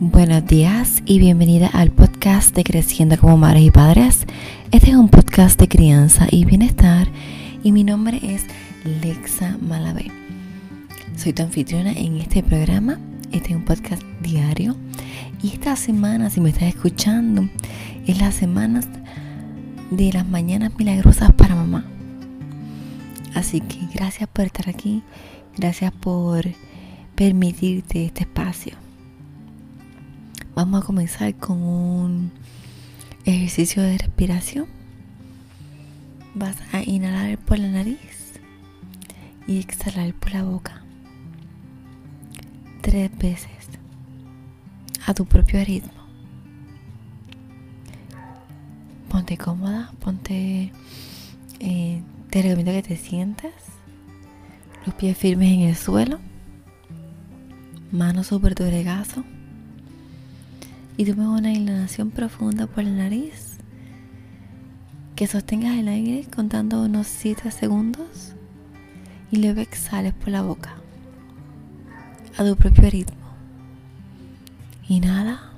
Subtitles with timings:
[0.00, 4.26] Buenos días y bienvenida al podcast de Creciendo como Madres y Padres.
[4.72, 7.06] Este es un podcast de crianza y bienestar
[7.62, 8.44] y mi nombre es
[8.84, 10.10] Lexa Malavé.
[11.16, 12.98] Soy tu anfitriona en este programa.
[13.30, 14.74] Este es un podcast diario
[15.40, 17.48] y esta semana, si me estás escuchando,
[18.04, 18.80] es la semana
[19.92, 21.84] de las mañanas milagrosas para mamá.
[23.32, 25.04] Así que gracias por estar aquí,
[25.56, 26.46] gracias por
[27.14, 28.23] permitirte este.
[30.54, 32.30] Vamos a comenzar con un
[33.24, 34.66] ejercicio de respiración.
[36.36, 38.38] Vas a inhalar por la nariz
[39.48, 40.80] y exhalar por la boca.
[42.82, 43.50] Tres veces
[45.04, 46.04] a tu propio ritmo.
[49.08, 50.70] Ponte cómoda, ponte...
[51.58, 53.54] Eh, te recomiendo que te sientas.
[54.86, 56.20] Los pies firmes en el suelo.
[57.90, 59.24] Manos sobre tu regazo
[60.96, 63.58] y tomes una inhalación profunda por la nariz.
[65.16, 68.34] Que sostengas el aire contando unos 7 segundos
[69.30, 70.74] y luego exhales por la boca
[72.36, 73.16] a tu propio ritmo.
[74.88, 75.53] Inhala.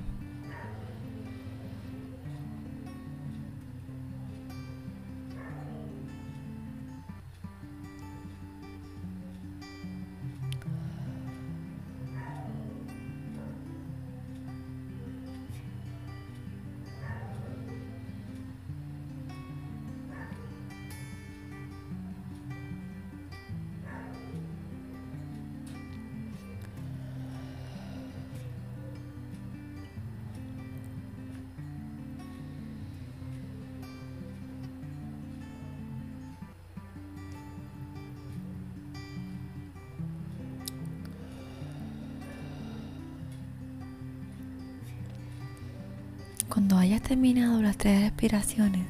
[46.57, 48.87] Cuando hayas terminado las tres respiraciones,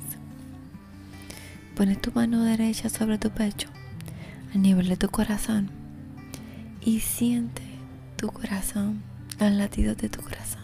[1.76, 3.68] pones tu mano derecha sobre tu pecho,
[4.56, 5.70] al nivel de tu corazón,
[6.80, 7.62] y siente
[8.16, 9.04] tu corazón,
[9.38, 10.62] los latidos de tu corazón.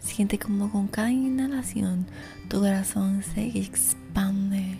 [0.00, 2.04] Siente como con cada inhalación
[2.48, 4.78] tu corazón se expande.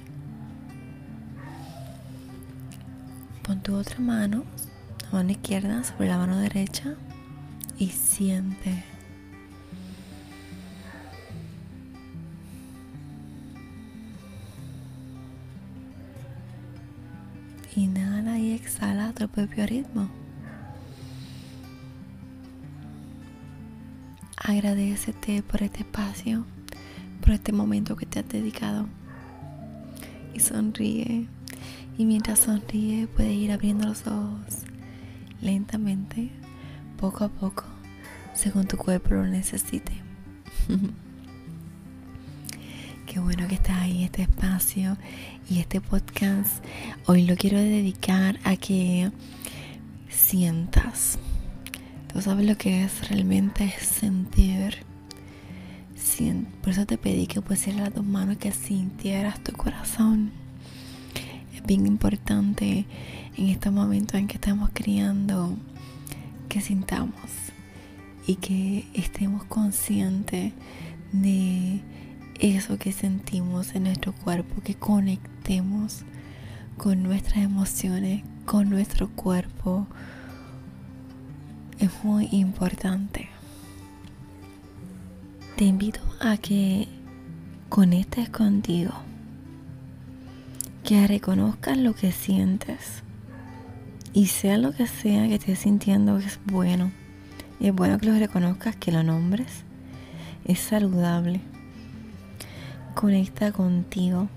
[3.42, 4.44] Pon tu otra mano
[5.12, 6.94] mano izquierda sobre la mano derecha
[7.78, 8.82] y siente.
[17.76, 20.08] Inhala y exhala a tu propio ritmo.
[24.36, 26.44] Agradecete por este espacio,
[27.20, 28.86] por este momento que te has dedicado.
[30.34, 31.28] Y sonríe.
[31.98, 34.61] Y mientras sonríe puedes ir abriendo los ojos
[35.42, 36.30] lentamente,
[36.98, 37.64] poco a poco,
[38.32, 39.92] según tu cuerpo lo necesite.
[43.06, 44.96] Qué bueno que estás ahí este espacio
[45.50, 46.64] y este podcast.
[47.04, 49.10] Hoy lo quiero dedicar a que
[50.08, 51.18] sientas.
[52.10, 54.90] Tú sabes lo que es realmente sentir.
[56.60, 60.41] Por eso te pedí que pusieras las dos manos que sintieras tu corazón.
[61.66, 62.86] Bien importante
[63.36, 65.56] en estos momentos en que estamos criando,
[66.48, 67.30] que sintamos
[68.26, 70.52] y que estemos conscientes
[71.12, 71.80] de
[72.40, 76.02] eso que sentimos en nuestro cuerpo, que conectemos
[76.76, 79.86] con nuestras emociones, con nuestro cuerpo.
[81.78, 83.28] Es muy importante.
[85.56, 86.88] Te invito a que
[87.68, 88.92] conectes contigo,
[90.92, 93.02] que reconozcas lo que sientes
[94.12, 96.92] y sea lo que sea que estés sintiendo es bueno.
[97.58, 99.64] Y es bueno que lo reconozcas, que lo nombres.
[100.44, 101.40] Es saludable.
[102.94, 104.28] Conecta contigo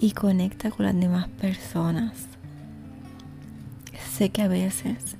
[0.00, 2.28] y conecta con las demás personas.
[4.12, 5.16] Sé que a veces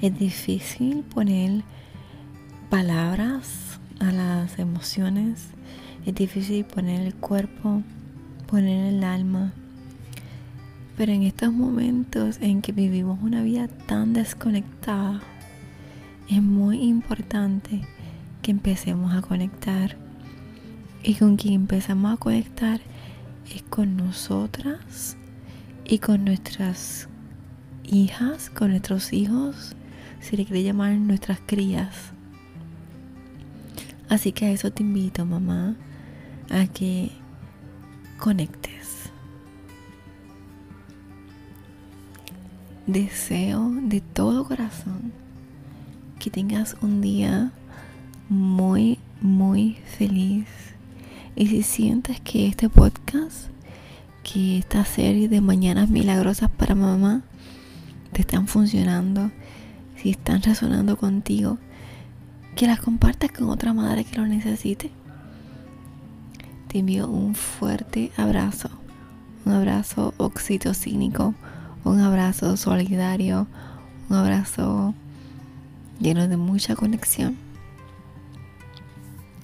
[0.00, 1.64] es difícil poner
[2.68, 5.48] palabras a las emociones.
[6.06, 7.82] Es difícil poner el cuerpo,
[8.46, 9.54] poner el alma
[10.96, 15.20] pero en estos momentos en que vivimos una vida tan desconectada,
[16.28, 17.82] es muy importante
[18.42, 19.96] que empecemos a conectar.
[21.02, 22.80] Y con quien empezamos a conectar
[23.54, 25.16] es con nosotras
[25.84, 27.08] y con nuestras
[27.84, 29.74] hijas, con nuestros hijos,
[30.20, 32.12] si le quiere llamar nuestras crías.
[34.08, 35.76] Así que a eso te invito, mamá,
[36.50, 37.10] a que
[38.18, 38.69] conectes
[42.92, 45.12] deseo de todo corazón
[46.18, 47.50] que tengas un día
[48.28, 50.46] muy, muy feliz.
[51.34, 53.46] Y si sientes que este podcast,
[54.22, 57.22] que esta serie de Mañanas Milagrosas para Mamá,
[58.12, 59.30] te están funcionando,
[59.96, 61.58] si están resonando contigo,
[62.56, 64.90] que las compartas con otra madre que lo necesite.
[66.68, 68.68] Te envío un fuerte abrazo,
[69.44, 71.34] un abrazo oxitocínico,
[71.84, 73.46] un abrazo solidario,
[74.08, 74.94] un abrazo
[75.98, 77.36] lleno de mucha conexión.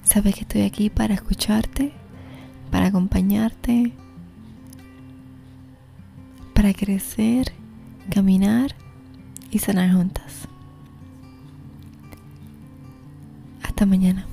[0.03, 1.91] Sabes que estoy aquí para escucharte,
[2.71, 3.93] para acompañarte,
[6.53, 7.51] para crecer,
[8.09, 8.75] caminar
[9.51, 10.47] y sanar juntas.
[13.63, 14.25] Hasta mañana.